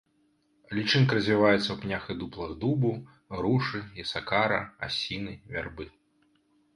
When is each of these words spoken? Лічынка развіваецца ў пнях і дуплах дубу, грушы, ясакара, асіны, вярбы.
Лічынка 0.77 1.17
развіваецца 1.17 1.57
ў 1.71 1.75
пнях 1.83 2.03
і 2.13 2.15
дуплах 2.21 2.53
дубу, 2.63 2.91
грушы, 3.35 3.79
ясакара, 4.05 4.59
асіны, 4.89 5.35
вярбы. 5.57 5.85